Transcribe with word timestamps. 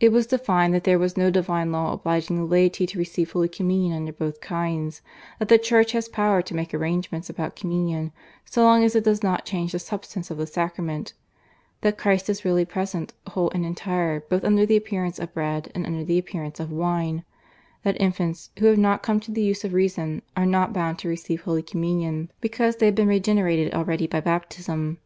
It 0.00 0.12
was 0.12 0.26
defined 0.26 0.72
that 0.72 0.84
there 0.84 0.98
was 0.98 1.18
no 1.18 1.30
divine 1.30 1.72
law 1.72 1.92
obliging 1.92 2.38
the 2.38 2.44
laity 2.46 2.86
to 2.86 2.98
receive 2.98 3.32
Holy 3.32 3.50
Communion 3.50 3.92
under 3.94 4.10
both 4.14 4.40
kinds, 4.40 5.02
that 5.38 5.48
the 5.48 5.58
Church 5.58 5.92
has 5.92 6.08
power 6.08 6.40
to 6.40 6.54
make 6.54 6.72
arrangements 6.72 7.28
about 7.28 7.54
Communion 7.54 8.12
so 8.46 8.62
long 8.62 8.82
as 8.82 8.96
it 8.96 9.04
does 9.04 9.22
not 9.22 9.44
change 9.44 9.72
the 9.72 9.78
substance 9.78 10.30
of 10.30 10.38
the 10.38 10.46
sacrament, 10.46 11.12
that 11.82 11.98
Christ 11.98 12.30
is 12.30 12.46
really 12.46 12.64
present 12.64 13.12
whole 13.26 13.50
and 13.50 13.66
entire 13.66 14.20
both 14.20 14.42
under 14.42 14.64
the 14.64 14.78
appearance 14.78 15.18
of 15.18 15.34
bread 15.34 15.70
and 15.74 15.84
under 15.84 16.02
the 16.02 16.18
appearance 16.18 16.58
of 16.58 16.72
wine, 16.72 17.22
that 17.82 18.00
infants, 18.00 18.48
who 18.58 18.64
have 18.64 18.78
not 18.78 19.02
come 19.02 19.20
to 19.20 19.30
the 19.30 19.42
use 19.44 19.64
of 19.64 19.74
reason, 19.74 20.22
are 20.34 20.46
not 20.46 20.72
bound 20.72 20.98
to 21.00 21.08
receive 21.08 21.42
Holy 21.42 21.62
Communion 21.62 22.30
because 22.40 22.76
they 22.76 22.86
have 22.86 22.94
been 22.94 23.06
regenerated 23.06 23.74
already 23.74 24.06
by 24.06 24.20
baptism. 24.22 24.96